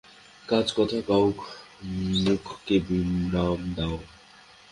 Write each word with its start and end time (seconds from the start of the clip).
কাজ 0.47 0.67
কথা 0.77 0.99
কউক, 1.07 1.37
মুখকে 2.23 2.75
বিরাম 2.87 3.61
দাও। 3.75 3.95